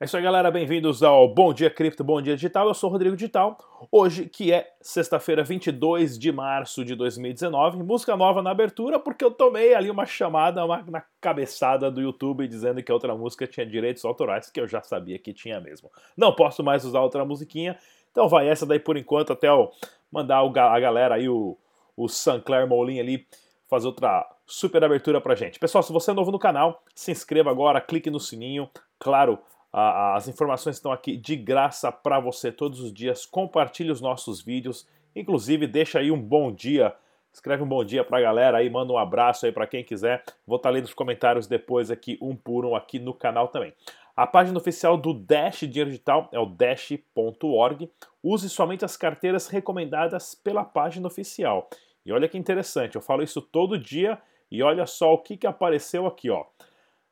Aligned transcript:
É 0.00 0.04
isso 0.04 0.16
aí, 0.16 0.22
galera. 0.22 0.48
Bem-vindos 0.48 1.02
ao 1.02 1.26
Bom 1.26 1.52
Dia 1.52 1.68
Cripto, 1.68 2.04
Bom 2.04 2.22
Dia 2.22 2.36
Digital. 2.36 2.68
Eu 2.68 2.74
sou 2.74 2.88
o 2.88 2.92
Rodrigo 2.92 3.16
Digital. 3.16 3.58
Hoje, 3.90 4.26
que 4.28 4.52
é 4.52 4.72
sexta-feira, 4.80 5.42
22 5.42 6.16
de 6.16 6.30
março 6.30 6.84
de 6.84 6.94
2019. 6.94 7.82
Música 7.82 8.16
nova 8.16 8.40
na 8.40 8.52
abertura, 8.52 9.00
porque 9.00 9.24
eu 9.24 9.30
tomei 9.32 9.74
ali 9.74 9.90
uma 9.90 10.06
chamada 10.06 10.64
uma, 10.64 10.84
na 10.86 11.02
cabeçada 11.20 11.90
do 11.90 12.00
YouTube 12.00 12.46
dizendo 12.46 12.80
que 12.80 12.92
a 12.92 12.94
outra 12.94 13.12
música 13.16 13.44
tinha 13.44 13.66
direitos 13.66 14.04
autorais, 14.04 14.48
que 14.48 14.60
eu 14.60 14.68
já 14.68 14.80
sabia 14.80 15.18
que 15.18 15.32
tinha 15.32 15.60
mesmo. 15.60 15.90
Não 16.16 16.32
posso 16.32 16.62
mais 16.62 16.84
usar 16.84 17.00
outra 17.00 17.24
musiquinha. 17.24 17.76
Então 18.12 18.28
vai 18.28 18.48
essa 18.48 18.64
daí 18.64 18.78
por 18.78 18.96
enquanto, 18.96 19.32
até 19.32 19.48
eu 19.48 19.72
mandar 20.12 20.38
a 20.38 20.78
galera 20.78 21.16
aí, 21.16 21.28
o, 21.28 21.58
o 21.96 22.08
Sancler 22.08 22.68
Molin 22.68 23.00
ali, 23.00 23.26
fazer 23.68 23.88
outra 23.88 24.24
super 24.46 24.84
abertura 24.84 25.20
pra 25.20 25.34
gente. 25.34 25.58
Pessoal, 25.58 25.82
se 25.82 25.92
você 25.92 26.12
é 26.12 26.14
novo 26.14 26.30
no 26.30 26.38
canal, 26.38 26.84
se 26.94 27.10
inscreva 27.10 27.50
agora, 27.50 27.80
clique 27.80 28.08
no 28.08 28.20
sininho. 28.20 28.70
Claro, 29.00 29.40
as 29.72 30.28
informações 30.28 30.76
estão 30.76 30.90
aqui 30.90 31.16
de 31.16 31.36
graça 31.36 31.92
para 31.92 32.18
você 32.18 32.50
todos 32.50 32.80
os 32.80 32.92
dias. 32.92 33.26
Compartilhe 33.26 33.90
os 33.90 34.00
nossos 34.00 34.42
vídeos. 34.42 34.86
Inclusive, 35.14 35.66
deixa 35.66 35.98
aí 35.98 36.10
um 36.10 36.20
bom 36.20 36.52
dia. 36.52 36.94
Escreve 37.32 37.62
um 37.62 37.68
bom 37.68 37.84
dia 37.84 38.02
para 38.02 38.18
a 38.18 38.20
galera 38.22 38.58
aí, 38.58 38.70
manda 38.70 38.92
um 38.92 38.98
abraço 38.98 39.44
aí 39.46 39.52
para 39.52 39.66
quem 39.66 39.84
quiser. 39.84 40.24
Vou 40.46 40.56
estar 40.56 40.70
tá 40.70 40.72
lendo 40.72 40.86
os 40.86 40.94
comentários 40.94 41.46
depois 41.46 41.90
aqui, 41.90 42.18
um 42.20 42.34
por 42.34 42.64
um, 42.64 42.74
aqui 42.74 42.98
no 42.98 43.12
canal 43.12 43.48
também. 43.48 43.72
A 44.16 44.26
página 44.26 44.58
oficial 44.58 44.96
do 44.96 45.14
Dash 45.14 45.60
Dinheiro 45.60 45.90
Digital 45.90 46.28
é 46.32 46.38
o 46.40 46.46
dash.org. 46.46 47.88
Use 48.22 48.48
somente 48.48 48.84
as 48.84 48.96
carteiras 48.96 49.46
recomendadas 49.46 50.34
pela 50.34 50.64
página 50.64 51.06
oficial. 51.06 51.68
E 52.04 52.10
olha 52.10 52.28
que 52.28 52.38
interessante, 52.38 52.96
eu 52.96 53.02
falo 53.02 53.22
isso 53.22 53.40
todo 53.40 53.78
dia 53.78 54.20
e 54.50 54.62
olha 54.62 54.86
só 54.86 55.12
o 55.12 55.18
que, 55.18 55.36
que 55.36 55.46
apareceu 55.46 56.06
aqui, 56.06 56.30
ó. 56.30 56.44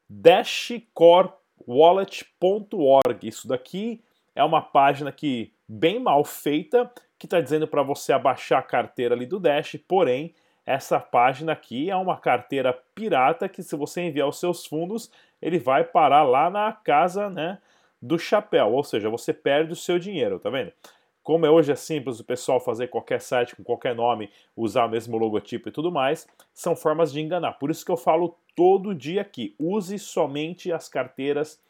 Dash 0.09 0.73
Core 0.95 1.31
wallet.org. 1.67 3.27
Isso 3.27 3.49
daqui 3.49 4.01
é 4.35 4.45
uma 4.45 4.61
página 4.63 5.11
que 5.11 5.53
bem 5.69 5.99
mal 5.99 6.25
feita, 6.25 6.91
que 7.19 7.27
está 7.27 7.41
dizendo 7.41 7.67
para 7.67 7.83
você 7.83 8.13
abaixar 8.13 8.59
a 8.59 8.63
carteira 8.63 9.15
ali 9.15 9.27
do 9.27 9.41
Dash, 9.41 9.77
porém 9.89 10.35
essa 10.65 10.99
página 10.99 11.53
aqui 11.53 11.91
é 11.91 11.97
uma 11.97 12.17
carteira 12.17 12.73
pirata 12.95 13.49
que 13.49 13.63
se 13.63 13.77
você 13.77 14.03
enviar 14.03 14.29
os 14.29 14.41
seus 14.41 14.67
fundos, 14.67 15.11
ele 15.41 15.59
vai 15.59 15.85
parar 15.85 16.25
lá 16.25 16.51
na 16.51 16.73
casa, 16.73 17.31
né, 17.31 17.59
do 18.03 18.19
chapéu, 18.19 18.73
ou 18.73 18.83
seja, 18.83 19.09
você 19.09 19.33
perde 19.33 19.73
o 19.73 19.77
seu 19.77 19.99
dinheiro, 19.99 20.39
tá 20.39 20.51
vendo? 20.51 20.73
Como 21.27 21.45
é 21.45 21.51
hoje 21.51 21.73
é 21.73 21.75
simples 21.75 22.21
o 22.21 22.25
pessoal 22.25 22.61
fazer 22.61 22.87
qualquer 22.87 23.21
site 23.21 23.57
com 23.57 23.65
qualquer 23.65 23.97
nome, 23.97 24.31
usar 24.57 24.85
o 24.85 24.89
mesmo 24.89 25.19
logotipo 25.19 25.69
e 25.69 25.73
tudo 25.73 25.91
mais, 25.91 26.25
são 26.55 26.77
formas 26.77 27.13
de 27.13 27.21
enganar. 27.21 27.55
Por 27.55 27.69
isso 27.69 27.85
que 27.85 27.91
eu 27.91 27.97
falo 27.97 28.37
todo 28.55 28.95
dia 28.95 29.23
aqui, 29.23 29.53
use 29.59 29.99
somente 29.99 30.71
as 30.71 30.89
carteiras 30.89 31.61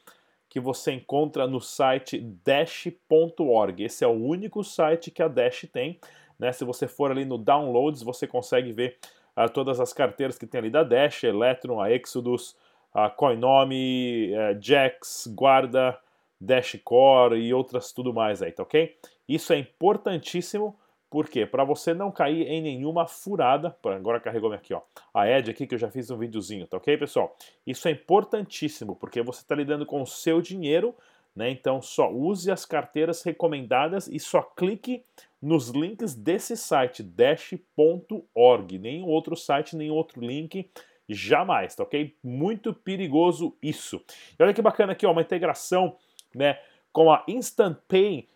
que 0.47 0.61
você 0.61 0.93
encontra 0.93 1.47
no 1.47 1.59
site 1.59 2.21
dash.org. 2.45 3.83
Esse 3.83 4.05
é 4.05 4.07
o 4.07 4.11
único 4.11 4.63
site 4.63 5.11
que 5.11 5.23
a 5.23 5.29
Dash 5.29 5.67
tem. 5.73 5.99
Né? 6.39 6.53
Se 6.53 6.63
você 6.63 6.87
for 6.87 7.11
ali 7.11 7.25
no 7.25 7.39
Downloads, 7.39 8.03
você 8.03 8.27
consegue 8.27 8.73
ver 8.73 8.99
uh, 9.35 9.49
todas 9.49 9.81
as 9.81 9.91
carteiras 9.91 10.37
que 10.37 10.47
tem 10.47 10.59
ali 10.59 10.69
da 10.69 10.83
Dash, 10.83 11.25
Electron, 11.25 11.81
a 11.81 11.91
Exodus, 11.91 12.55
a 12.93 13.09
Coinome, 13.09 14.35
uh, 14.35 14.63
Jax, 14.63 15.33
Guarda, 15.35 15.99
Dashcore 16.39 17.39
e 17.39 17.55
outras 17.55 17.91
tudo 17.91 18.13
mais 18.13 18.43
aí, 18.43 18.53
tá 18.53 18.63
ok? 18.63 18.95
Isso 19.29 19.53
é 19.53 19.59
importantíssimo, 19.59 20.79
porque 21.11 21.47
para 21.47 21.65
você 21.65 21.95
não 21.95 22.11
cair 22.11 22.47
em 22.47 22.61
nenhuma 22.61 23.07
furada, 23.07 23.77
agora 23.85 24.21
carregou 24.21 24.53
aqui, 24.53 24.75
ó, 24.75 24.83
a 25.15 25.29
Edge 25.29 25.51
aqui 25.51 25.67
que 25.67 25.75
eu 25.75 25.79
já 25.79 25.91
fiz 25.91 26.11
um 26.11 26.19
videozinho, 26.19 26.67
tá 26.67 26.77
ok, 26.77 26.97
pessoal? 26.97 27.37
Isso 27.67 27.89
é 27.89 27.93
importantíssimo, 27.93 28.97
porque 28.97 29.23
você 29.23 29.41
está 29.41 29.55
lidando 29.55 29.87
com 29.87 30.03
o 30.03 30.07
seu 30.07 30.41
dinheiro, 30.41 30.95
né? 31.35 31.51
Então 31.51 31.81
só 31.81 32.11
use 32.11 32.51
as 32.51 32.65
carteiras 32.65 33.23
recomendadas 33.23 34.09
e 34.09 34.19
só 34.19 34.43
clique 34.43 35.05
nos 35.41 35.69
links 35.69 36.15
desse 36.15 36.57
site, 36.57 37.03
dash.org, 37.03 38.79
nenhum 38.79 39.07
outro 39.07 39.37
site, 39.37 39.77
nenhum 39.77 39.95
outro 39.95 40.21
link, 40.21 40.69
jamais, 41.09 41.75
tá 41.75 41.83
ok? 41.83 42.17
Muito 42.23 42.73
perigoso 42.73 43.57
isso. 43.63 44.03
E 44.39 44.43
olha 44.43 44.55
que 44.55 44.63
bacana 44.63 44.93
aqui, 44.93 45.07
ó, 45.07 45.13
uma 45.13 45.23
integração, 45.23 45.97
né, 46.35 46.59
com 46.93 47.13
a 47.13 47.23
Instant 47.29 47.77
Pay, 47.87 48.29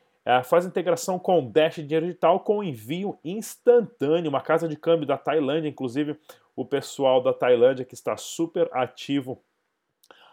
faz 0.44 0.66
integração 0.66 1.18
com 1.18 1.38
o 1.38 1.50
Dash 1.50 1.76
Dinheiro 1.76 2.06
Digital 2.06 2.40
com 2.40 2.62
envio 2.62 3.18
instantâneo, 3.24 4.28
uma 4.28 4.40
casa 4.40 4.68
de 4.68 4.76
câmbio 4.76 5.06
da 5.06 5.16
Tailândia, 5.16 5.68
inclusive 5.68 6.16
o 6.54 6.64
pessoal 6.64 7.22
da 7.22 7.32
Tailândia 7.32 7.84
que 7.84 7.94
está 7.94 8.16
super 8.16 8.68
ativo 8.72 9.42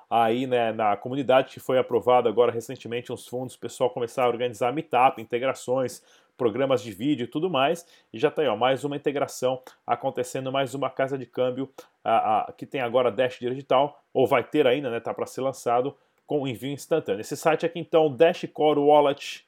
aí 0.10 0.48
né, 0.48 0.72
na 0.72 0.96
comunidade 0.96 1.54
que 1.54 1.60
foi 1.60 1.78
aprovado 1.78 2.30
agora 2.30 2.52
recentemente 2.52 3.12
uns 3.12 3.28
fundos, 3.28 3.56
o 3.56 3.60
pessoal 3.60 3.90
começar 3.90 4.24
a 4.24 4.28
organizar 4.28 4.72
meetup, 4.72 5.22
integrações, 5.22 6.02
programas 6.38 6.82
de 6.82 6.92
vídeo 6.92 7.26
e 7.26 7.28
tudo 7.28 7.50
mais, 7.50 7.86
e 8.14 8.20
já 8.20 8.28
está 8.28 8.42
aí, 8.42 8.48
ó, 8.48 8.56
mais 8.56 8.84
uma 8.84 8.96
integração 8.96 9.62
acontecendo, 9.86 10.52
mais 10.52 10.74
uma 10.76 10.90
casa 10.90 11.18
de 11.18 11.26
câmbio 11.26 11.70
a, 12.04 12.42
a, 12.42 12.52
que 12.54 12.66
tem 12.66 12.80
agora 12.80 13.12
Dash 13.12 13.40
Digital, 13.40 14.02
ou 14.14 14.28
vai 14.28 14.44
ter 14.44 14.68
ainda, 14.68 14.90
né, 14.90 15.00
tá 15.00 15.14
para 15.14 15.26
ser 15.26 15.42
lançado, 15.42 15.96
com 16.28 16.48
envio 16.48 16.72
instantâneo. 16.72 17.22
Esse 17.22 17.36
site 17.36 17.66
aqui 17.66 17.80
então, 17.80 18.14
Dash 18.14 18.46
Core 18.54 18.80
Wallet 18.80 19.47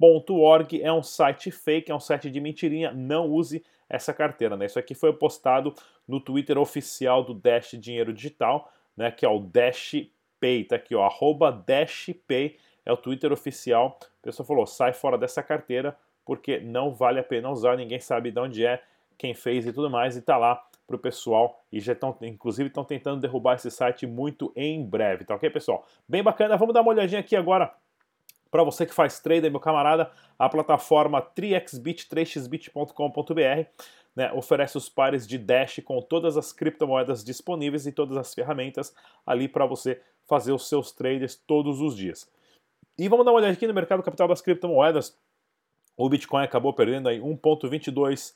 .org 0.00 0.82
é 0.82 0.92
um 0.92 1.02
site 1.02 1.50
fake, 1.50 1.90
é 1.90 1.94
um 1.94 2.00
site 2.00 2.30
de 2.30 2.40
mentirinha, 2.40 2.92
não 2.92 3.26
use 3.26 3.64
essa 3.88 4.12
carteira. 4.12 4.56
Né? 4.56 4.66
Isso 4.66 4.78
aqui 4.78 4.94
foi 4.94 5.12
postado 5.12 5.74
no 6.06 6.20
Twitter 6.20 6.58
oficial 6.58 7.24
do 7.24 7.34
Dash 7.34 7.72
Dinheiro 7.72 8.12
Digital, 8.12 8.70
né? 8.96 9.10
que 9.10 9.24
é 9.24 9.28
o 9.28 9.40
Dash 9.40 9.94
Pay, 10.40 10.64
tá 10.64 10.76
aqui, 10.76 10.94
ó, 10.94 11.04
arroba 11.04 11.50
Dash 11.50 12.10
Pay, 12.26 12.56
é 12.86 12.92
o 12.92 12.96
Twitter 12.96 13.32
oficial. 13.32 13.98
A 14.02 14.24
pessoa 14.24 14.46
falou, 14.46 14.66
sai 14.66 14.92
fora 14.92 15.18
dessa 15.18 15.42
carteira, 15.42 15.96
porque 16.24 16.60
não 16.60 16.92
vale 16.92 17.18
a 17.18 17.24
pena 17.24 17.50
usar, 17.50 17.76
ninguém 17.76 17.98
sabe 17.98 18.30
de 18.30 18.38
onde 18.38 18.64
é, 18.64 18.82
quem 19.16 19.34
fez 19.34 19.66
e 19.66 19.72
tudo 19.72 19.90
mais, 19.90 20.16
e 20.16 20.22
tá 20.22 20.36
lá 20.36 20.62
para 20.86 20.96
o 20.96 20.98
pessoal 20.98 21.62
e 21.70 21.80
já 21.80 21.92
estão, 21.92 22.16
inclusive, 22.22 22.68
estão 22.68 22.84
tentando 22.84 23.20
derrubar 23.20 23.56
esse 23.56 23.70
site 23.70 24.06
muito 24.06 24.50
em 24.56 24.82
breve, 24.82 25.24
tá 25.24 25.34
ok, 25.34 25.50
pessoal? 25.50 25.84
Bem 26.08 26.22
bacana, 26.22 26.56
vamos 26.56 26.72
dar 26.72 26.80
uma 26.80 26.90
olhadinha 26.90 27.20
aqui 27.20 27.36
agora 27.36 27.74
para 28.50 28.62
você 28.62 28.86
que 28.86 28.94
faz 28.94 29.20
trader, 29.20 29.50
meu 29.50 29.60
camarada, 29.60 30.10
a 30.38 30.48
plataforma 30.48 31.20
3xbit, 31.20 32.08
3xbit.com.br, 32.08 33.68
né, 34.16 34.32
oferece 34.32 34.76
os 34.76 34.88
pares 34.88 35.26
de 35.26 35.38
Dash 35.38 35.80
com 35.84 36.00
todas 36.00 36.36
as 36.36 36.52
criptomoedas 36.52 37.22
disponíveis 37.22 37.86
e 37.86 37.92
todas 37.92 38.16
as 38.16 38.34
ferramentas 38.34 38.94
ali 39.26 39.46
para 39.48 39.66
você 39.66 40.00
fazer 40.26 40.52
os 40.52 40.68
seus 40.68 40.92
trades 40.92 41.34
todos 41.34 41.80
os 41.80 41.96
dias. 41.96 42.30
E 42.98 43.08
vamos 43.08 43.24
dar 43.24 43.32
uma 43.32 43.38
olhada 43.38 43.52
aqui 43.52 43.66
no 43.66 43.74
mercado 43.74 44.02
capital 44.02 44.26
das 44.26 44.40
criptomoedas. 44.40 45.16
O 45.96 46.08
Bitcoin 46.08 46.42
acabou 46.42 46.72
perdendo 46.72 47.08
aí 47.08 47.20
1,22 47.20 48.34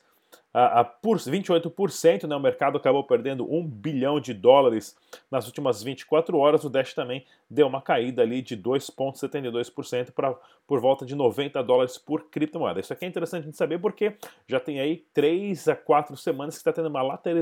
a, 0.53 0.83
por 0.83 1.17
28%, 1.17 2.27
né, 2.27 2.35
o 2.35 2.39
mercado 2.39 2.77
acabou 2.77 3.03
perdendo 3.03 3.51
1 3.51 3.67
bilhão 3.67 4.19
de 4.19 4.33
dólares 4.33 4.95
nas 5.31 5.47
últimas 5.47 5.81
24 5.81 6.37
horas. 6.37 6.63
O 6.63 6.69
Dash 6.69 6.93
também 6.93 7.25
deu 7.49 7.65
uma 7.67 7.81
caída 7.81 8.21
ali 8.21 8.41
de 8.41 8.55
2,72% 8.55 10.11
para 10.11 10.35
por 10.65 10.79
volta 10.79 11.05
de 11.05 11.15
90 11.15 11.61
dólares 11.63 11.97
por 11.97 12.29
criptomoeda. 12.29 12.79
Isso 12.79 12.93
aqui 12.93 13.05
é 13.05 13.07
interessante 13.07 13.49
de 13.49 13.57
saber 13.57 13.79
porque 13.79 14.15
já 14.47 14.59
tem 14.59 14.79
aí 14.79 15.03
3 15.13 15.67
a 15.67 15.75
4 15.75 16.15
semanas 16.15 16.55
que 16.55 16.61
está 16.61 16.71
tendo 16.71 16.87
uma 16.87 17.01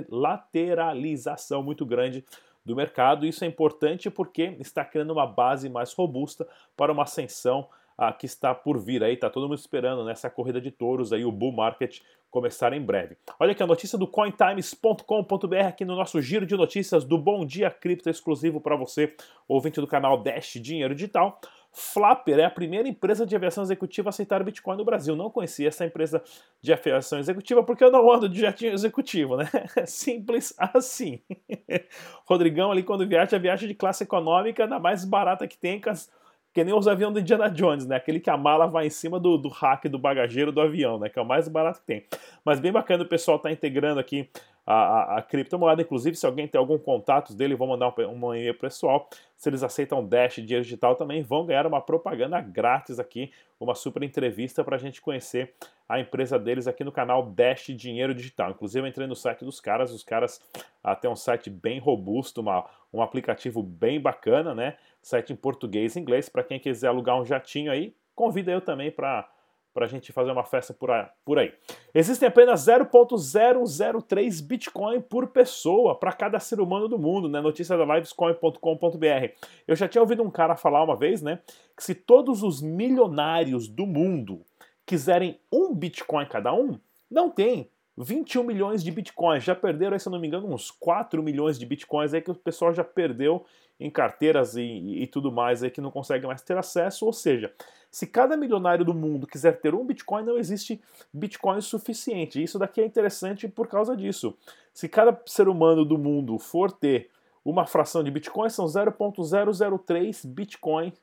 lateralização 0.09 1.62
muito 1.62 1.85
grande 1.85 2.25
do 2.66 2.75
mercado. 2.75 3.25
Isso 3.25 3.44
é 3.44 3.47
importante 3.47 4.09
porque 4.09 4.56
está 4.59 4.84
criando 4.85 5.12
uma 5.12 5.28
base 5.28 5.69
mais 5.69 5.94
robusta 5.94 6.47
para 6.75 6.91
uma 6.91 7.03
ascensão 7.03 7.68
que 8.17 8.25
está 8.25 8.56
por 8.56 8.79
vir 8.79 9.03
aí, 9.03 9.16
está 9.16 9.29
todo 9.29 9.50
mundo 9.50 9.59
esperando 9.59 10.06
nessa 10.06 10.29
corrida 10.29 10.62
de 10.62 10.72
touros 10.72 11.12
aí, 11.12 11.25
o 11.25 11.31
bull 11.31 11.51
market 11.51 12.00
começar 12.30 12.71
em 12.71 12.81
breve. 12.81 13.18
Olha 13.38 13.51
aqui 13.51 13.62
a 13.62 13.68
notícia 13.68 13.98
do 13.98 14.07
cointimes.com.br 14.07 15.56
aqui 15.68 15.83
no 15.83 15.95
nosso 15.95 16.21
giro 16.21 16.45
de 16.45 16.56
notícias 16.56 17.03
do 17.03 17.18
Bom 17.18 17.45
Dia 17.45 17.69
Cripto 17.69 18.09
exclusivo 18.09 18.62
para 18.62 18.77
você, 18.77 19.13
ouvinte 19.48 19.81
do 19.81 19.88
canal 19.88 20.24
Dash 20.24 20.53
Dinheiro 20.53 20.95
Digital. 20.95 21.39
Flapper 21.74 22.39
é 22.39 22.45
a 22.45 22.50
primeira 22.50 22.88
empresa 22.88 23.25
de 23.25 23.33
aviação 23.36 23.63
executiva 23.63 24.09
a 24.09 24.12
aceitar 24.12 24.44
Bitcoin 24.44 24.77
no 24.77 24.83
Brasil. 24.83 25.15
Não 25.15 25.30
conhecia 25.30 25.69
essa 25.69 25.86
empresa 25.86 26.21
de 26.62 26.74
aviação 26.74 27.18
executiva 27.19 27.63
porque 27.63 27.83
eu 27.83 27.92
não 27.92 28.12
ando 28.12 28.27
de 28.27 28.42
jatinho 28.42 28.74
executivo, 28.74 29.38
né? 29.38 29.50
Simples 29.86 30.53
assim. 30.57 31.21
Rodrigão 32.25 32.71
ali 32.71 32.83
quando 32.83 33.07
viaja, 33.07 33.39
viaja 33.39 33.65
de 33.65 33.74
classe 33.74 34.03
econômica, 34.03 34.68
na 34.68 34.80
mais 34.80 35.06
barata 35.06 35.48
que 35.48 35.57
tem, 35.57 35.80
com 35.80 35.89
as 35.89 36.12
que 36.53 36.63
nem 36.63 36.74
os 36.74 36.88
aviões 36.88 37.13
do 37.13 37.19
Indiana 37.19 37.50
Jones, 37.50 37.86
né? 37.86 37.95
Aquele 37.95 38.19
que 38.19 38.30
a 38.30 38.38
mala 38.38 38.68
vai 38.68 38.88
em 38.88 38.89
cima 38.89 39.19
do, 39.19 39.38
do 39.38 39.48
rack 39.48 39.88
do 39.88 39.98
bagageiro 39.98 40.51
do 40.51 40.59
avião, 40.59 41.00
né? 41.00 41.09
Que 41.09 41.18
é 41.18 41.21
o 41.21 41.25
mais 41.25 41.48
barato 41.48 41.80
que 41.80 41.86
tem. 41.86 42.06
Mas 42.44 42.59
bem 42.59 42.71
bacana 42.71 43.03
o 43.03 43.07
pessoal 43.07 43.39
tá 43.39 43.51
integrando 43.51 44.00
aqui 44.00 44.30
a, 44.66 44.74
a, 44.74 45.18
a 45.18 45.22
criptomoeda. 45.22 45.81
Inclusive, 45.81 46.16
se 46.16 46.25
alguém 46.25 46.48
tem 46.48 46.60
algum 46.60 46.78
contato 46.78 47.34
dele, 47.34 47.56
vou 47.56 47.68
mandar 47.68 47.94
um, 48.00 48.34
e-mail 48.34 48.58
pessoal. 48.58 49.10
Se 49.36 49.50
eles 49.50 49.63
aceitam 49.63 50.06
Dash, 50.06 50.36
dinheiro 50.36 50.63
digital, 50.63 50.96
também 50.96 51.22
vão 51.24 51.46
ganhar 51.46 51.66
uma 51.66 51.81
propaganda 51.81 52.40
grátis 52.40 53.00
aqui, 53.00 53.31
uma 53.60 53.75
super 53.75 54.04
entrevista 54.04 54.63
para 54.63 54.75
a 54.75 54.80
gente 54.80 55.02
conhecer 55.02 55.54
a 55.88 56.00
empresa 56.00 56.40
deles 56.40 56.68
aqui 56.68 56.84
no 56.84 56.92
canal 56.92 57.24
Dash 57.24 57.66
Dinheiro 57.75 58.13
Digital. 58.13 58.52
Inclusive, 58.52 58.86
eu 58.86 58.90
entrei 58.90 59.08
no 59.08 59.16
site 59.16 59.44
dos 59.44 59.60
caras, 59.60 59.92
os 59.92 60.04
caras 60.04 60.40
ah, 60.81 60.96
têm 60.96 61.12
um 61.12 61.16
site 61.16 61.50
bem 61.50 61.80
robusto, 61.80 62.40
uma, 62.40 62.66
um 62.94 63.02
aplicativo 63.02 63.62
bem 63.62 64.00
bacana, 64.00 64.56
né? 64.56 64.78
Site 65.02 65.34
em 65.34 65.36
português 65.36 65.96
e 65.96 66.00
inglês. 66.00 66.30
Para 66.30 66.44
quem 66.44 66.60
quiser 66.60 66.88
alugar 66.88 67.19
um 67.19 67.25
jatinho 67.25 67.72
aí, 67.72 67.94
convida 68.16 68.52
eu 68.52 68.62
também 68.62 68.90
para 68.90 69.28
para 69.73 69.85
a 69.85 69.88
gente 69.88 70.12
fazer 70.12 70.31
uma 70.31 70.44
festa 70.44 70.73
por 70.73 71.39
aí. 71.39 71.53
Existem 71.94 72.27
apenas 72.27 72.65
0.003 72.65 74.45
Bitcoin 74.45 75.01
por 75.01 75.27
pessoa 75.27 75.97
para 75.97 76.12
cada 76.12 76.39
ser 76.39 76.59
humano 76.59 76.88
do 76.88 77.00
mundo, 77.00 77.29
né? 77.29 77.39
Notícia 77.41 77.77
da 77.77 77.85
livescoin.com.br. 77.85 79.33
Eu 79.68 79.75
já 79.75 79.88
tinha 79.88 80.01
ouvido 80.01 80.23
um 80.23 80.31
cara 80.31 80.56
falar 80.56 80.83
uma 80.83 80.95
vez, 80.95 81.21
né? 81.21 81.39
Que 81.75 81.83
se 81.83 81.95
todos 81.95 82.44
os 82.44 82.62
milionários 82.62 83.68
do 83.68 83.85
mundo 83.85 84.41
quiserem 84.85 85.39
um 85.51 85.74
Bitcoin 85.74 86.25
cada 86.25 86.53
um, 86.53 86.77
não 87.09 87.29
tem. 87.29 87.69
21 88.03 88.44
milhões 88.44 88.83
de 88.83 88.92
bitcoins, 88.92 89.44
já 89.44 89.56
perderam, 89.56 89.94
aí, 89.94 90.00
se 90.00 90.07
eu 90.07 90.12
não 90.12 90.19
me 90.19 90.27
engano, 90.27 90.51
uns 90.51 90.71
4 90.71 91.21
milhões 91.21 91.59
de 91.59 91.65
bitcoins 91.65 92.13
aí 92.13 92.21
que 92.21 92.31
o 92.31 92.36
pessoal 92.36 92.74
já 92.74 92.83
perdeu 92.83 93.45
em 93.80 93.89
carteiras 93.89 94.56
e, 94.56 94.62
e, 94.62 95.03
e 95.03 95.07
tudo 95.07 95.31
mais 95.31 95.63
aí 95.63 95.71
que 95.71 95.81
não 95.81 95.92
consegue 95.92 96.27
mais 96.27 96.42
ter 96.42 96.57
acesso. 96.57 97.06
Ou 97.06 97.13
seja, 97.13 97.53
se 97.89 98.07
cada 98.07 98.38
milionário 98.38 98.86
do 98.86 98.94
mundo 98.94 99.27
quiser 99.27 99.59
ter 99.59 99.74
um 99.74 99.86
bitcoin, 99.86 100.24
não 100.24 100.38
existe 100.38 100.81
bitcoin 101.13 101.59
suficiente. 101.62 102.42
Isso 102.42 102.59
daqui 102.59 102.81
é 102.81 102.86
interessante 102.86 103.48
por 103.48 103.68
causa 103.68 103.95
disso. 103.98 104.38
Se 104.74 104.88
cada 104.88 105.19
ser 105.25 105.48
humano 105.48 105.83
do 105.83 105.98
mundo 105.98 106.38
for 106.38 106.71
ter 106.71 107.09
uma 107.44 107.65
fração 107.65 108.03
de 108.03 108.12
bitcoin, 108.12 108.50
são 108.50 108.65
0.003 108.65 110.27
bitcoin 110.27 110.94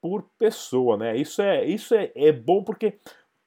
por 0.00 0.24
pessoa, 0.38 0.96
né? 0.96 1.16
Isso 1.16 1.40
é, 1.40 1.64
isso 1.64 1.94
é, 1.94 2.10
é 2.16 2.32
bom 2.32 2.64
porque 2.64 2.98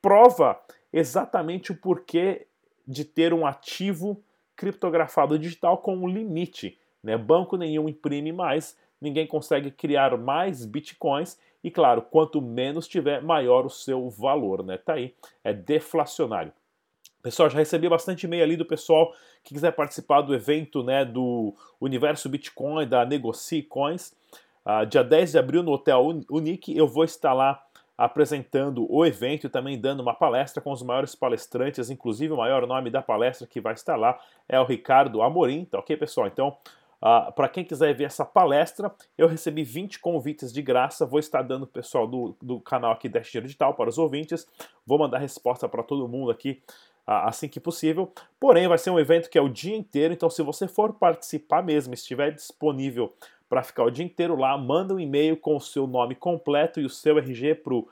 prova 0.02 0.57
exatamente 0.94 1.74
o 1.74 1.75
porquê 1.75 2.48
de 2.88 3.04
ter 3.04 3.34
um 3.34 3.46
ativo 3.46 4.22
criptografado 4.56 5.38
digital 5.38 5.78
com 5.78 5.96
um 5.96 6.08
limite. 6.08 6.78
Né? 7.04 7.18
Banco 7.18 7.58
nenhum 7.58 7.90
imprime 7.90 8.32
mais, 8.32 8.78
ninguém 9.00 9.28
consegue 9.28 9.70
criar 9.72 10.18
mais 10.18 10.66
bitcoins 10.66 11.38
e, 11.64 11.70
claro, 11.70 12.02
quanto 12.02 12.42
menos 12.42 12.88
tiver, 12.88 13.22
maior 13.22 13.66
o 13.66 13.70
seu 13.70 14.10
valor. 14.10 14.64
Né? 14.64 14.78
Tá 14.78 14.94
aí, 14.94 15.14
é 15.44 15.54
deflacionário. 15.54 16.54
Pessoal, 17.22 17.50
já 17.50 17.58
recebi 17.58 17.90
bastante 17.90 18.26
e-mail 18.26 18.44
ali 18.44 18.56
do 18.56 18.66
pessoal 18.66 19.12
que 19.44 19.54
quiser 19.56 19.72
participar 19.72 20.22
do 20.22 20.34
evento 20.34 20.84
né, 20.84 21.04
do 21.04 21.56
Universo 21.81 22.30
Bitcoin, 22.30 22.88
da 22.88 23.04
Negocie 23.04 23.64
Coins. 23.64 24.14
Uh, 24.64 24.86
dia 24.86 25.04
10 25.04 25.31
de 25.31 25.40
abril 25.40 25.64
no 25.64 25.72
Hotel 25.72 26.00
Unique, 26.30 26.76
eu 26.76 26.88
vou 26.88 27.04
estar 27.04 27.34
lá 27.34 27.65
apresentando 27.97 28.86
o 28.89 29.06
evento 29.06 29.47
e 29.47 29.50
também 29.50 29.80
dando 29.80 30.01
uma 30.01 30.13
palestra 30.13 30.62
com 30.62 30.71
os 30.71 30.83
maiores 30.83 31.15
palestrantes, 31.15 31.89
inclusive 31.89 32.33
o 32.33 32.38
maior 32.38 32.68
nome 32.68 32.89
da 32.89 33.01
palestra 33.01 33.47
que 33.47 33.62
vai 33.62 33.74
estar 33.74 33.95
lá 33.95 34.19
é 34.50 34.59
o 34.59 34.65
Ricardo 34.65 35.21
Amorim, 35.21 35.65
tá 35.65 35.80
ok, 35.80 35.95
pessoal? 35.95 36.27
Então, 36.27 36.50
uh, 36.50 36.56
ah, 37.01 37.31
para 37.33 37.47
quem 37.47 37.63
quiser 37.63 37.94
ver 37.94 38.06
essa 38.06 38.25
palestra, 38.25 38.94
eu 39.18 39.27
recebi 39.27 39.63
20 39.63 40.00
convites 40.00 40.51
de 40.51 40.62
graça, 40.62 41.06
vou 41.06 41.19
estar 41.19 41.42
dando 41.42 41.65
pessoal 41.65 42.06
do, 42.06 42.36
do 42.42 42.59
canal 42.59 42.92
aqui 42.92 43.07
Dash 43.07 43.31
Digital 43.31 43.74
para 43.74 43.89
os 43.89 43.97
ouvintes, 43.97 44.45
vou 44.86 45.00
mandar 45.00 45.19
resposta 45.19 45.69
para 45.69 45.81
todo 45.81 46.07
mundo 46.07 46.31
aqui 46.31 46.62
uh, 47.07 47.24
assim 47.27 47.47
que 47.47 47.59
possível, 47.59 48.12
porém 48.39 48.68
vai 48.68 48.77
ser 48.77 48.89
um 48.89 49.00
evento 49.00 49.30
que 49.30 49.38
é 49.38 49.42
o 49.42 49.50
dia 49.50 49.75
inteiro, 49.75 50.13
então 50.13 50.30
se 50.30 50.44
você 50.44 50.68
for 50.68 50.94
participar 50.94 51.63
mesmo, 51.63 51.94
estiver 51.94 52.31
disponível 52.31 53.13
para 53.50 53.63
ficar 53.63 53.83
o 53.83 53.92
dia 53.92 54.06
inteiro 54.06 54.36
lá, 54.36 54.56
manda 54.57 54.94
um 54.94 55.00
e-mail 55.00 55.38
com 55.38 55.56
o 55.56 55.62
seu 55.62 55.88
nome 55.88 56.15
completo 56.15 56.80
e 56.80 56.86
o 56.86 56.89
seu 56.89 57.18
RG 57.18 57.56
para 57.56 57.74
o 57.74 57.88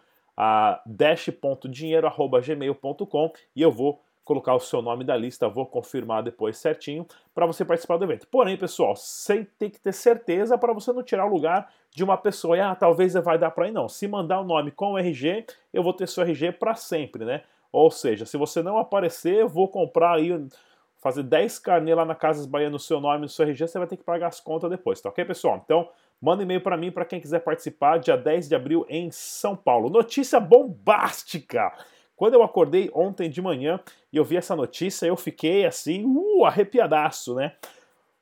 dash.dinheiro.gmail.com 0.85 3.33
e 3.55 3.61
eu 3.61 3.71
vou 3.71 4.01
colocar 4.23 4.55
o 4.55 4.59
seu 4.59 4.81
nome 4.81 5.03
da 5.03 5.17
lista, 5.17 5.49
vou 5.49 5.65
confirmar 5.65 6.23
depois 6.23 6.57
certinho 6.57 7.05
para 7.35 7.45
você 7.45 7.65
participar 7.65 7.97
do 7.97 8.05
evento. 8.05 8.25
Porém, 8.27 8.57
pessoal, 8.57 8.95
sem 8.95 9.43
ter 9.43 9.69
que 9.69 9.79
ter 9.79 9.91
certeza 9.91 10.57
para 10.57 10.73
você 10.73 10.93
não 10.93 11.03
tirar 11.03 11.25
o 11.25 11.29
lugar 11.29 11.69
de 11.91 12.03
uma 12.03 12.17
pessoa 12.17 12.57
e 12.57 12.61
ah, 12.61 12.73
talvez 12.73 13.13
vai 13.15 13.37
dar 13.37 13.51
para 13.51 13.67
ir 13.67 13.71
não. 13.71 13.89
Se 13.89 14.07
mandar 14.07 14.39
o 14.39 14.45
nome 14.45 14.71
com 14.71 14.93
o 14.93 14.97
RG, 14.97 15.45
eu 15.73 15.83
vou 15.83 15.93
ter 15.93 16.07
seu 16.07 16.23
RG 16.23 16.53
para 16.53 16.73
sempre, 16.75 17.25
né? 17.25 17.43
Ou 17.71 17.91
seja, 17.91 18.25
se 18.25 18.37
você 18.37 18.61
não 18.61 18.77
aparecer, 18.77 19.35
eu 19.35 19.49
vou 19.49 19.67
comprar 19.67 20.15
aí 20.15 20.31
fazer 21.03 21.23
10 21.23 21.59
carnê 21.59 21.93
lá 21.93 22.05
na 22.05 22.15
Casas 22.15 22.45
Bahia 22.45 22.69
no 22.69 22.79
seu 22.79 23.01
nome, 23.01 23.23
no 23.23 23.29
seu 23.29 23.45
RG, 23.45 23.67
você 23.67 23.77
vai 23.77 23.87
ter 23.87 23.97
que 23.97 24.05
pagar 24.05 24.27
as 24.27 24.39
contas 24.39 24.69
depois, 24.69 25.01
tá 25.01 25.09
ok, 25.09 25.25
pessoal? 25.25 25.61
Então, 25.63 25.89
manda 26.21 26.41
e-mail 26.41 26.61
para 26.61 26.77
mim 26.77 26.91
para 26.91 27.03
quem 27.03 27.19
quiser 27.19 27.39
participar, 27.39 27.99
dia 27.99 28.15
10 28.15 28.47
de 28.47 28.55
abril 28.55 28.85
em 28.87 29.11
São 29.11 29.53
Paulo. 29.53 29.89
Notícia 29.89 30.39
bombástica! 30.39 31.73
Quando 32.15 32.35
eu 32.35 32.43
acordei 32.43 32.89
ontem 32.93 33.29
de 33.29 33.41
manhã 33.41 33.81
e 34.13 34.17
eu 34.17 34.23
vi 34.23 34.37
essa 34.37 34.55
notícia, 34.55 35.05
eu 35.05 35.17
fiquei 35.17 35.65
assim, 35.65 36.05
uh, 36.05 36.45
arrepiadaço, 36.45 37.35
né? 37.35 37.53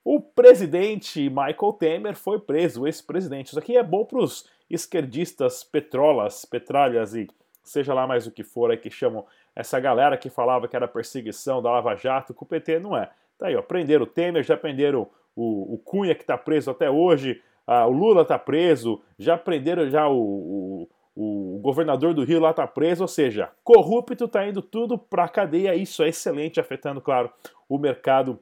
O 0.04 0.20
presidente 0.20 1.30
Michael 1.30 1.74
Temer 1.78 2.16
foi 2.16 2.40
preso, 2.40 2.82
o 2.82 2.88
ex-presidente. 2.88 3.50
Isso 3.50 3.60
aqui 3.60 3.78
é 3.78 3.84
bom 3.84 4.04
para 4.04 4.18
os 4.18 4.50
esquerdistas 4.68 5.64
petrolas, 5.64 6.46
petralhas 6.46 7.14
e 7.14 7.28
seja 7.64 7.94
lá 7.94 8.08
mais 8.08 8.26
o 8.26 8.32
que 8.32 8.44
for 8.44 8.72
aí 8.72 8.78
que 8.78 8.90
chamam 8.90 9.24
essa 9.56 9.80
galera 9.80 10.18
que 10.18 10.30
falava 10.30 10.68
que 10.68 10.76
era 10.76 10.88
perseguição 10.88 11.62
da 11.62 11.72
Lava 11.72 11.96
Jato, 11.96 12.34
com 12.34 12.46
o 12.46 12.48
PT 12.48 12.80
não 12.80 12.96
é. 12.96 13.10
Tá 13.38 13.48
aí, 13.48 13.56
ó, 13.56 13.62
prenderam 13.62 14.04
o 14.04 14.08
Temer, 14.08 14.44
já 14.44 14.56
prenderam 14.56 15.10
o, 15.36 15.74
o 15.74 15.78
Cunha, 15.78 16.16
que 16.16 16.22
está 16.22 16.38
preso 16.38 16.72
até 16.72 16.90
hoje, 16.90 17.42
o 17.68 17.92
Lula 17.92 18.24
está 18.24 18.38
preso, 18.38 19.02
já 19.18 19.38
prenderam 19.38 19.90
já 19.90 20.08
o, 20.08 20.88
o, 21.16 21.56
o, 21.56 21.60
governador 21.60 22.14
do 22.14 22.24
Rio 22.24 22.40
lá 22.40 22.52
está 22.52 22.68
preso, 22.68 23.04
ou 23.04 23.08
seja, 23.08 23.52
corrupto 23.64 24.26
está 24.26 24.46
indo 24.46 24.62
tudo 24.62 24.98
para 24.98 25.26
a 25.26 25.30
cadeia, 25.30 25.76
isso 25.76 26.04
é 26.04 26.10
excelente, 26.10 26.60
afetando, 26.60 27.02
claro, 27.02 27.32
o 27.70 27.78
mercado 27.78 28.40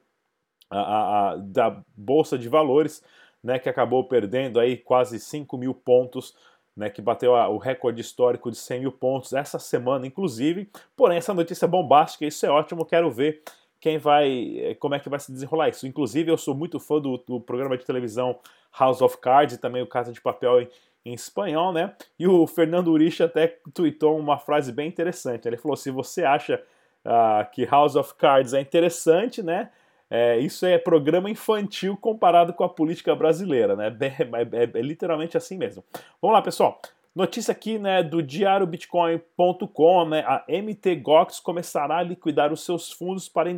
a, 0.70 1.30
a, 1.30 1.36
da 1.36 1.82
Bolsa 1.96 2.38
de 2.38 2.48
Valores, 2.48 3.04
né, 3.42 3.58
que 3.58 3.68
acabou 3.68 4.04
perdendo 4.04 4.60
aí 4.60 4.76
quase 4.76 5.18
5 5.18 5.56
mil 5.56 5.74
pontos 5.74 6.34
né, 6.80 6.88
que 6.88 7.02
bateu 7.02 7.36
a, 7.36 7.46
o 7.46 7.58
recorde 7.58 8.00
histórico 8.00 8.50
de 8.50 8.56
100 8.56 8.80
mil 8.80 8.90
pontos 8.90 9.34
essa 9.34 9.58
semana, 9.58 10.06
inclusive. 10.06 10.66
Porém, 10.96 11.18
essa 11.18 11.34
notícia 11.34 11.66
é 11.66 11.68
bombástica, 11.68 12.24
isso 12.24 12.46
é 12.46 12.48
ótimo, 12.48 12.86
quero 12.86 13.10
ver 13.10 13.42
quem 13.78 13.98
vai, 13.98 14.56
eh, 14.58 14.74
como 14.76 14.94
é 14.94 14.98
que 14.98 15.10
vai 15.10 15.20
se 15.20 15.30
desenrolar 15.30 15.68
isso. 15.68 15.86
Inclusive, 15.86 16.30
eu 16.30 16.38
sou 16.38 16.54
muito 16.54 16.80
fã 16.80 16.98
do, 16.98 17.18
do 17.18 17.38
programa 17.38 17.76
de 17.76 17.84
televisão 17.84 18.38
House 18.78 19.02
of 19.02 19.18
Cards 19.18 19.56
e 19.56 19.60
também 19.60 19.82
o 19.82 19.86
Casa 19.86 20.10
de 20.10 20.22
Papel 20.22 20.62
em, 20.62 20.68
em 21.04 21.12
espanhol, 21.12 21.70
né? 21.70 21.94
E 22.18 22.26
o 22.26 22.46
Fernando 22.46 22.88
Urich 22.88 23.22
até 23.22 23.58
tweetou 23.74 24.18
uma 24.18 24.38
frase 24.38 24.72
bem 24.72 24.88
interessante. 24.88 25.46
Ele 25.46 25.58
falou: 25.58 25.76
se 25.76 25.90
você 25.90 26.24
acha 26.24 26.62
uh, 27.04 27.50
que 27.52 27.66
House 27.66 27.94
of 27.94 28.14
Cards 28.14 28.54
é 28.54 28.60
interessante, 28.62 29.42
né? 29.42 29.70
É, 30.10 30.38
isso 30.38 30.66
é 30.66 30.76
programa 30.76 31.30
infantil 31.30 31.96
comparado 31.96 32.52
com 32.52 32.64
a 32.64 32.68
política 32.68 33.14
brasileira, 33.14 33.76
né? 33.76 33.96
É, 34.00 34.64
é, 34.64 34.70
é, 34.74 34.82
literalmente 34.82 35.36
assim 35.36 35.56
mesmo. 35.56 35.84
Vamos 36.20 36.34
lá, 36.34 36.42
pessoal. 36.42 36.80
Notícia 37.14 37.52
aqui 37.52 37.78
né, 37.78 38.02
do 38.02 38.22
diariobitcoin.com, 38.22 40.04
né, 40.08 40.20
a 40.20 40.44
MT 40.48 40.94
Gox 40.96 41.40
começará 41.40 41.98
a 41.98 42.02
liquidar 42.02 42.52
os 42.52 42.64
seus 42.64 42.92
fundos 42.92 43.28
para 43.28 43.50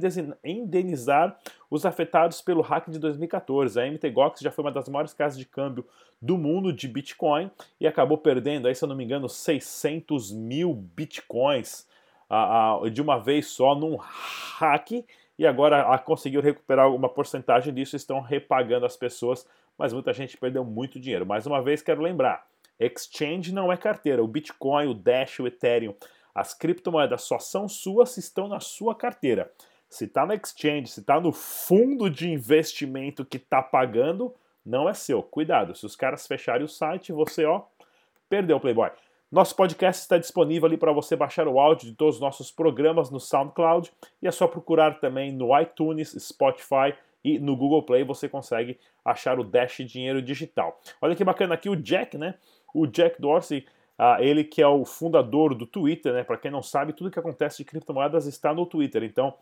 indenizar 0.43 1.39
os 1.71 1.85
afetados 1.85 2.41
pelo 2.41 2.63
hack 2.63 2.89
de 2.89 2.99
2014. 2.99 3.79
A 3.79 3.87
MT 3.87 4.11
Gox 4.11 4.41
já 4.41 4.51
foi 4.51 4.65
uma 4.65 4.73
das 4.73 4.89
maiores 4.89 5.13
casas 5.13 5.39
de 5.39 5.45
câmbio 5.45 5.85
do 6.21 6.39
mundo 6.39 6.73
de 6.73 6.89
Bitcoin 6.89 7.51
e 7.79 7.87
acabou 7.87 8.17
perdendo, 8.17 8.69
aí, 8.69 8.75
se 8.75 8.85
eu 8.85 8.89
não 8.89 8.97
me 8.97 9.05
engano, 9.05 9.29
600 9.29 10.33
mil 10.33 10.73
Bitcoins 10.73 11.87
de 12.91 13.03
uma 13.03 13.19
vez 13.19 13.49
só 13.49 13.75
num 13.75 13.97
hack 13.97 15.05
e 15.43 15.47
agora 15.47 15.99
conseguiu 15.99 16.41
recuperar 16.41 16.85
alguma 16.85 17.09
porcentagem 17.09 17.75
disso, 17.75 17.97
estão 17.97 18.21
repagando 18.21 18.87
as 18.87 18.97
pessoas, 18.97 19.45
mas 19.77 19.93
muita 19.93 20.13
gente 20.13 20.37
perdeu 20.37 20.65
muito 20.65 21.01
dinheiro. 21.01 21.27
Mais 21.27 21.47
uma 21.47 21.61
vez, 21.61 21.83
quero 21.83 22.01
lembrar: 22.01 22.47
exchange 22.79 23.53
não 23.53 23.73
é 23.73 23.77
carteira. 23.77 24.23
O 24.23 24.29
Bitcoin, 24.29 24.87
o 24.87 24.95
Dash, 24.95 25.41
o 25.41 25.47
Ethereum, 25.49 25.97
as 26.33 26.55
criptomoedas 26.55 27.23
só 27.23 27.41
são 27.41 27.69
suas 27.69 28.11
se 28.11 28.21
estão 28.21 28.47
na 28.47 28.61
sua 28.61 28.95
carteira. 28.95 29.51
Se 29.89 30.05
está 30.05 30.25
no 30.25 30.33
exchange, 30.33 30.93
se 30.93 31.01
está 31.01 31.21
no 31.21 31.33
fundo 31.33 32.09
de 32.09 32.31
investimento 32.31 33.25
que 33.25 33.37
está 33.37 33.61
pagando, 33.61 34.33
não 34.65 34.89
é 34.89 34.95
seu. 34.95 35.25
Cuidado, 35.25 35.75
se 35.75 35.85
os 35.85 35.97
caras 35.97 36.25
fecharem 36.25 36.65
o 36.65 36.69
site, 36.69 37.11
você 37.11 37.45
ó, 37.45 37.63
perdeu 38.29 38.59
o 38.59 38.61
Playboy. 38.61 38.91
Nosso 39.33 39.57
podcast 39.57 40.03
está 40.03 40.19
disponível 40.19 40.67
ali 40.67 40.77
para 40.77 40.93
você 40.93 41.17
baixar 41.17 41.49
o 41.49 41.59
áudio 41.59 41.89
de 41.89 41.97
todos 41.97 42.17
os 42.17 42.21
nossos 42.21 42.53
programas 42.53 43.11
no 43.11 43.19
SoundCloud 43.19 43.91
e 44.21 44.29
é 44.29 44.31
só 44.31 44.47
procurar 44.47 45.01
também 45.01 45.33
no 45.33 45.59
iTunes, 45.59 46.15
Spotify 46.19 46.93
e 47.25 47.39
no 47.39 47.57
Google 47.57 47.83
Play 47.83 48.05
você 48.05 48.29
consegue 48.29 48.79
achar 49.03 49.41
o 49.41 49.45
Dash 49.45 49.79
Dinheiro 49.87 50.21
Digital. 50.21 50.79
Olha 51.01 51.17
que 51.17 51.25
bacana 51.25 51.55
aqui 51.55 51.71
o 51.71 51.75
Jack, 51.75 52.19
né? 52.19 52.35
O 52.75 52.87
Jack 52.87 53.19
Dorsey, 53.23 53.65
uh, 53.99 54.21
ele 54.21 54.45
que 54.45 54.61
é 54.61 54.69
o 54.69 54.85
fundador 54.85 55.55
do 55.55 55.67
Twitter, 55.67 56.13
né? 56.13 56.25
Para 56.25 56.37
quem 56.37 56.51
não 56.51 56.63
sabe, 56.63 56.93
tudo 56.93 57.11
que 57.11 57.19
acontece 57.19 57.57
de 57.57 57.65
criptomoedas 57.65 58.27
está 58.27 58.53
no 58.53 58.67
Twitter. 58.67 59.03
Então, 59.03 59.33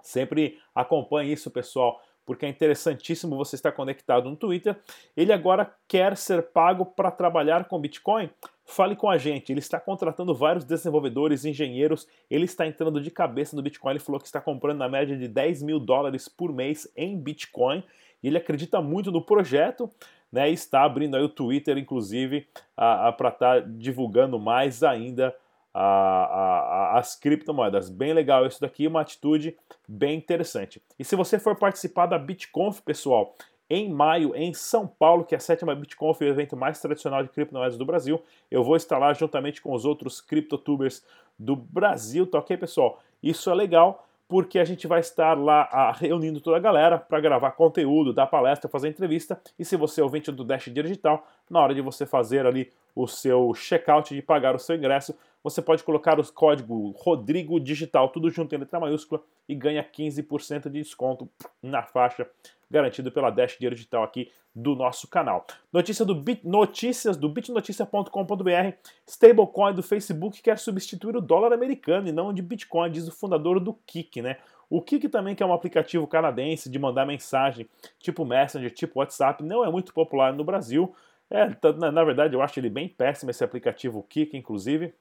sempre 0.00 0.58
acompanhe 0.74 1.30
isso, 1.30 1.50
pessoal 1.50 2.00
porque 2.30 2.46
é 2.46 2.48
interessantíssimo 2.48 3.36
você 3.36 3.56
estar 3.56 3.72
conectado 3.72 4.30
no 4.30 4.36
Twitter. 4.36 4.78
Ele 5.16 5.32
agora 5.32 5.74
quer 5.88 6.16
ser 6.16 6.42
pago 6.52 6.86
para 6.86 7.10
trabalhar 7.10 7.64
com 7.64 7.80
Bitcoin? 7.80 8.30
Fale 8.70 8.94
com 8.94 9.10
a 9.10 9.18
gente. 9.18 9.50
Ele 9.50 9.58
está 9.58 9.80
contratando 9.80 10.32
vários 10.32 10.64
desenvolvedores, 10.64 11.44
engenheiros. 11.44 12.06
Ele 12.30 12.44
está 12.44 12.64
entrando 12.64 13.00
de 13.00 13.10
cabeça 13.10 13.56
no 13.56 13.62
Bitcoin. 13.62 13.90
Ele 13.90 13.98
falou 13.98 14.20
que 14.20 14.26
está 14.26 14.40
comprando 14.40 14.78
na 14.78 14.88
média 14.88 15.16
de 15.16 15.26
10 15.26 15.62
mil 15.62 15.80
dólares 15.80 16.28
por 16.28 16.52
mês 16.52 16.88
em 16.96 17.18
Bitcoin. 17.18 17.82
E 18.22 18.28
ele 18.28 18.38
acredita 18.38 18.80
muito 18.80 19.10
no 19.10 19.20
projeto. 19.22 19.90
Né, 20.32 20.48
e 20.48 20.54
está 20.54 20.84
abrindo 20.84 21.16
aí 21.16 21.22
o 21.24 21.28
Twitter, 21.28 21.76
inclusive, 21.76 22.46
para 22.76 23.10
estar 23.10 23.36
tá 23.36 23.58
divulgando 23.58 24.38
mais 24.38 24.84
ainda 24.84 25.34
a, 25.74 25.82
a, 25.82 26.98
as 27.00 27.16
criptomoedas. 27.16 27.90
Bem 27.90 28.12
legal 28.12 28.46
isso 28.46 28.60
daqui, 28.60 28.86
uma 28.86 29.00
atitude 29.00 29.56
bem 29.88 30.16
interessante. 30.16 30.80
E 30.96 31.04
se 31.04 31.16
você 31.16 31.40
for 31.40 31.56
participar 31.56 32.06
da 32.06 32.16
BitConf, 32.16 32.80
pessoal, 32.82 33.34
em 33.70 33.88
maio 33.88 34.34
em 34.34 34.52
São 34.52 34.84
Paulo, 34.86 35.24
que 35.24 35.34
é 35.34 35.38
a 35.38 35.40
sétima 35.40 35.74
BitConf, 35.76 36.20
o 36.20 36.24
evento 36.24 36.56
mais 36.56 36.80
tradicional 36.80 37.22
de 37.22 37.28
criptomoedas 37.28 37.78
do 37.78 37.86
Brasil. 37.86 38.20
Eu 38.50 38.64
vou 38.64 38.74
estar 38.74 38.98
lá 38.98 39.14
juntamente 39.14 39.62
com 39.62 39.72
os 39.72 39.84
outros 39.84 40.20
criptotubers 40.20 41.04
do 41.38 41.54
Brasil, 41.54 42.26
tá 42.26 42.38
ok, 42.38 42.56
pessoal? 42.56 43.00
Isso 43.22 43.48
é 43.48 43.54
legal 43.54 44.06
porque 44.30 44.60
a 44.60 44.64
gente 44.64 44.86
vai 44.86 45.00
estar 45.00 45.36
lá 45.36 45.62
a, 45.72 45.90
reunindo 45.90 46.40
toda 46.40 46.56
a 46.56 46.60
galera 46.60 46.98
para 46.98 47.20
gravar 47.20 47.50
conteúdo, 47.52 48.12
dar 48.12 48.28
palestra, 48.28 48.70
fazer 48.70 48.88
entrevista. 48.88 49.40
E 49.58 49.64
se 49.64 49.76
você 49.76 50.00
é 50.00 50.04
ouvinte 50.04 50.30
do 50.30 50.44
Dash 50.44 50.66
Digital, 50.66 51.26
na 51.50 51.60
hora 51.60 51.74
de 51.74 51.80
você 51.80 52.06
fazer 52.06 52.46
ali 52.46 52.70
o 52.94 53.06
seu 53.06 53.52
checkout 53.54 54.14
de 54.14 54.22
pagar 54.22 54.54
o 54.54 54.58
seu 54.58 54.76
ingresso, 54.76 55.14
você 55.42 55.60
pode 55.60 55.82
colocar 55.82 56.20
o 56.20 56.32
código 56.32 56.94
Rodrigo 56.98 57.58
Digital, 57.58 58.08
tudo 58.10 58.30
junto 58.30 58.54
em 58.54 58.58
letra 58.58 58.78
maiúscula, 58.78 59.22
e 59.48 59.54
ganha 59.54 59.82
15% 59.82 60.64
de 60.64 60.82
desconto 60.82 61.28
na 61.62 61.82
faixa 61.82 62.26
garantido 62.70 63.10
pela 63.10 63.30
Dash 63.30 63.56
Dinheiro 63.58 63.74
Digital 63.74 64.04
aqui 64.04 64.30
do 64.54 64.74
nosso 64.74 65.08
canal. 65.08 65.46
Notícia 65.72 66.04
do 66.04 66.14
Bit, 66.14 66.46
notícias 66.46 67.16
do 67.16 67.28
bitnoticia.com.br. 67.28 68.74
Stablecoin 69.06 69.74
do 69.74 69.82
Facebook 69.82 70.42
quer 70.42 70.58
substituir 70.58 71.16
o 71.16 71.20
dólar 71.20 71.52
americano 71.52 72.08
e 72.08 72.12
não 72.12 72.32
de 72.32 72.42
Bitcoin, 72.42 72.90
diz 72.90 73.08
o 73.08 73.12
fundador 73.12 73.58
do 73.60 73.74
Kik, 73.86 74.22
né? 74.22 74.36
O 74.68 74.80
Kik 74.80 75.08
também, 75.08 75.34
que 75.34 75.42
é 75.42 75.46
um 75.46 75.52
aplicativo 75.52 76.06
canadense 76.06 76.70
de 76.70 76.78
mandar 76.78 77.04
mensagem 77.04 77.68
tipo 77.98 78.24
Messenger, 78.24 78.70
tipo 78.72 79.00
WhatsApp, 79.00 79.42
não 79.42 79.64
é 79.64 79.70
muito 79.70 79.92
popular 79.92 80.32
no 80.32 80.44
Brasil. 80.44 80.94
É, 81.30 81.48
tá, 81.50 81.72
na, 81.72 81.92
na 81.92 82.04
verdade, 82.04 82.34
eu 82.34 82.42
acho 82.42 82.58
ele 82.58 82.68
bem 82.68 82.88
péssimo 82.88 83.30
esse 83.30 83.44
aplicativo 83.44 84.02
Kik, 84.02 84.36
inclusive. 84.36 84.92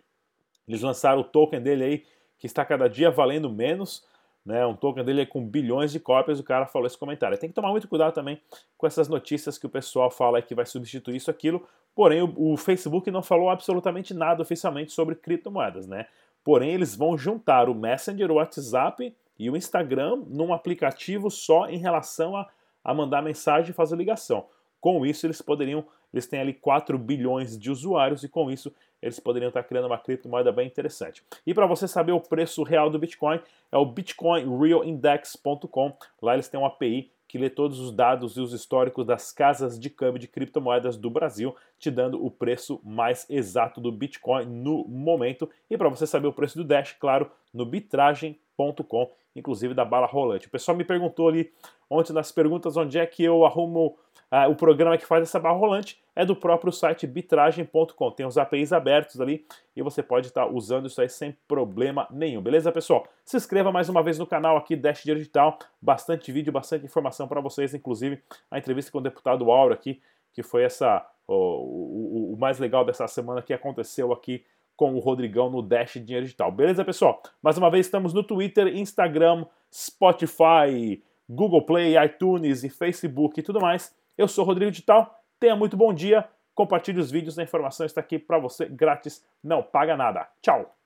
Eles 0.67 0.81
lançaram 0.81 1.21
o 1.21 1.23
token 1.23 1.61
dele 1.61 1.83
aí, 1.83 2.05
que 2.37 2.45
está 2.45 2.63
cada 2.63 2.87
dia 2.87 3.09
valendo 3.09 3.49
menos 3.49 4.07
né? 4.45 4.65
Um 4.65 4.75
token 4.75 5.03
dele 5.03 5.21
é 5.21 5.25
com 5.25 5.45
bilhões 5.45 5.91
de 5.91 5.99
cópias, 5.99 6.39
o 6.39 6.43
cara 6.43 6.65
falou 6.65 6.87
esse 6.87 6.97
comentário. 6.97 7.37
Tem 7.37 7.49
que 7.49 7.55
tomar 7.55 7.69
muito 7.69 7.87
cuidado 7.87 8.13
também 8.13 8.41
com 8.77 8.87
essas 8.87 9.07
notícias 9.07 9.57
que 9.57 9.65
o 9.65 9.69
pessoal 9.69 10.09
fala 10.09 10.41
que 10.41 10.55
vai 10.55 10.65
substituir 10.65 11.17
isso, 11.17 11.29
aquilo. 11.29 11.67
Porém, 11.95 12.21
o, 12.21 12.53
o 12.53 12.57
Facebook 12.57 13.11
não 13.11 13.21
falou 13.21 13.49
absolutamente 13.49 14.13
nada 14.13 14.41
oficialmente 14.41 14.91
sobre 14.91 15.15
criptomoedas, 15.15 15.87
né? 15.87 16.07
Porém, 16.43 16.71
eles 16.71 16.95
vão 16.95 17.17
juntar 17.17 17.69
o 17.69 17.75
Messenger, 17.75 18.31
o 18.31 18.35
WhatsApp 18.35 19.13
e 19.37 19.49
o 19.49 19.57
Instagram 19.57 20.23
num 20.27 20.53
aplicativo 20.53 21.29
só 21.29 21.67
em 21.67 21.77
relação 21.77 22.35
a, 22.35 22.47
a 22.83 22.93
mandar 22.93 23.21
mensagem 23.21 23.69
e 23.71 23.73
fazer 23.73 23.97
ligação. 23.97 24.47
Com 24.79 25.05
isso, 25.05 25.25
eles 25.25 25.41
poderiam, 25.41 25.83
eles 26.13 26.27
têm 26.27 26.39
ali 26.39 26.53
4 26.53 26.97
bilhões 26.97 27.57
de 27.57 27.69
usuários 27.71 28.23
e 28.23 28.29
com 28.29 28.49
isso 28.49 28.73
eles 29.01 29.19
poderiam 29.19 29.49
estar 29.49 29.63
criando 29.63 29.85
uma 29.85 29.97
criptomoeda 29.97 30.51
bem 30.51 30.67
interessante. 30.67 31.23
E 31.47 31.53
para 31.53 31.65
você 31.65 31.87
saber 31.87 32.11
o 32.11 32.19
preço 32.19 32.63
real 32.63 32.89
do 32.89 32.99
Bitcoin, 32.99 33.39
é 33.71 33.77
o 33.77 33.85
bitcoinrealindex.com. 33.85 35.93
Lá 36.21 36.33
eles 36.33 36.49
têm 36.49 36.59
uma 36.59 36.67
API 36.67 37.09
que 37.29 37.37
lê 37.37 37.49
todos 37.49 37.79
os 37.79 37.91
dados 37.91 38.37
e 38.37 38.41
os 38.41 38.53
históricos 38.53 39.05
das 39.05 39.31
casas 39.31 39.79
de 39.79 39.89
câmbio 39.89 40.19
de 40.19 40.27
criptomoedas 40.27 40.97
do 40.97 41.11
Brasil, 41.11 41.55
te 41.77 41.91
dando 41.91 42.25
o 42.25 42.31
preço 42.31 42.81
mais 42.83 43.29
exato 43.29 43.79
do 43.79 43.91
Bitcoin 43.91 44.47
no 44.47 44.83
momento. 44.87 45.47
E 45.69 45.77
para 45.77 45.89
você 45.89 46.07
saber 46.07 46.27
o 46.27 46.33
preço 46.33 46.57
do 46.57 46.63
Dash, 46.63 46.93
claro, 46.93 47.29
no 47.53 47.67
bitragem.com, 47.67 49.11
inclusive 49.35 49.75
da 49.75 49.85
bala 49.85 50.07
rolante. 50.07 50.47
O 50.47 50.49
pessoal 50.49 50.75
me 50.75 50.83
perguntou 50.83 51.27
ali 51.27 51.53
ontem 51.87 52.13
nas 52.13 52.31
perguntas 52.31 52.75
onde 52.75 52.97
é 52.97 53.05
que 53.05 53.23
eu 53.23 53.45
arrumo 53.45 53.95
ah, 54.31 54.47
o 54.47 54.55
programa 54.55 54.97
que 54.97 55.05
faz 55.05 55.23
essa 55.23 55.39
barra 55.39 55.55
rolante 55.55 55.99
é 56.15 56.23
do 56.23 56.35
próprio 56.35 56.71
site 56.71 57.07
bitragem.com. 57.07 58.11
Tem 58.11 58.25
os 58.25 58.37
APIs 58.37 58.71
abertos 58.71 59.19
ali 59.19 59.45
e 59.75 59.81
você 59.81 60.03
pode 60.03 60.27
estar 60.27 60.45
tá 60.45 60.51
usando 60.51 60.87
isso 60.87 61.01
aí 61.01 61.09
sem 61.09 61.35
problema 61.47 62.07
nenhum. 62.11 62.41
Beleza, 62.41 62.71
pessoal? 62.71 63.07
Se 63.25 63.37
inscreva 63.37 63.71
mais 63.71 63.89
uma 63.89 64.03
vez 64.03 64.19
no 64.19 64.27
canal 64.27 64.55
aqui 64.57 64.75
Dash 64.75 65.03
Digital. 65.03 65.57
Bastante 65.81 66.31
vídeo, 66.31 66.53
bastante 66.53 66.85
informação 66.85 67.27
para 67.27 67.41
vocês, 67.41 67.73
inclusive 67.73 68.21
a 68.51 68.59
entrevista 68.59 68.91
com 68.91 68.99
o 68.99 69.01
deputado 69.01 69.49
Auro 69.49 69.73
aqui, 69.73 70.01
que 70.31 70.43
foi 70.43 70.63
essa 70.63 71.05
o, 71.27 71.33
o, 71.33 72.33
o 72.33 72.37
mais 72.37 72.59
legal 72.59 72.85
dessa 72.85 73.07
semana 73.07 73.41
que 73.41 73.53
aconteceu 73.53 74.11
aqui 74.11 74.43
com 74.75 74.93
o 74.93 74.99
Rodrigão 74.99 75.49
no 75.49 75.61
Dash 75.61 75.93
Dinheiro 75.93 76.25
Digital. 76.25 76.51
Beleza, 76.51 76.85
pessoal? 76.85 77.21
Mais 77.41 77.57
uma 77.57 77.69
vez 77.69 77.85
estamos 77.85 78.13
no 78.13 78.23
Twitter, 78.23 78.67
Instagram, 78.77 79.45
Spotify, 79.73 81.03
Google 81.27 81.65
Play, 81.65 81.95
iTunes 82.03 82.63
e 82.63 82.69
Facebook 82.69 83.39
e 83.39 83.43
tudo 83.43 83.59
mais. 83.59 83.93
Eu 84.19 84.27
sou 84.27 84.43
Rodrigo 84.43 84.69
Digital, 84.69 85.17
tenha 85.39 85.55
muito 85.55 85.77
bom 85.77 85.93
dia, 85.93 86.27
compartilhe 86.53 86.99
os 86.99 87.09
vídeos, 87.09 87.39
a 87.39 87.43
informação 87.43 87.85
está 87.85 88.01
aqui 88.01 88.19
para 88.19 88.37
você 88.37 88.65
grátis, 88.65 89.25
não 89.41 89.63
paga 89.63 89.95
nada. 89.95 90.27
Tchau! 90.41 90.78